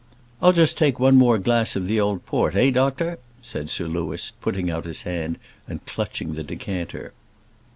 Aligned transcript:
"I'll 0.41 0.51
just 0.51 0.79
take 0.79 0.99
one 0.99 1.15
more 1.15 1.37
glass 1.37 1.75
of 1.75 1.85
the 1.85 1.99
old 1.99 2.25
port 2.25 2.55
eh, 2.55 2.71
doctor?" 2.71 3.19
said 3.43 3.69
Sir 3.69 3.85
Louis, 3.87 4.31
putting 4.41 4.71
out 4.71 4.85
his 4.85 5.03
hand 5.03 5.37
and 5.67 5.85
clutching 5.85 6.33
the 6.33 6.41
decanter. 6.43 7.13